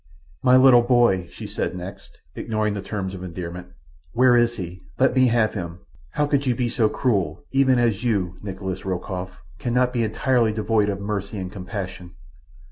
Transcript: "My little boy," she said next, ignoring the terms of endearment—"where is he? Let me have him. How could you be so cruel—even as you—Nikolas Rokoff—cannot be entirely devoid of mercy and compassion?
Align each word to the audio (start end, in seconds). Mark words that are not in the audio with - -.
"My 0.41 0.57
little 0.57 0.81
boy," 0.81 1.27
she 1.29 1.45
said 1.45 1.75
next, 1.75 2.17
ignoring 2.33 2.73
the 2.73 2.81
terms 2.81 3.13
of 3.13 3.21
endearment—"where 3.23 4.35
is 4.35 4.55
he? 4.55 4.81
Let 4.97 5.13
me 5.15 5.27
have 5.27 5.53
him. 5.53 5.79
How 6.13 6.25
could 6.25 6.47
you 6.47 6.55
be 6.55 6.69
so 6.69 6.89
cruel—even 6.89 7.77
as 7.77 8.03
you—Nikolas 8.03 8.83
Rokoff—cannot 8.83 9.93
be 9.93 10.03
entirely 10.03 10.53
devoid 10.53 10.89
of 10.89 10.99
mercy 10.99 11.37
and 11.37 11.51
compassion? 11.51 12.15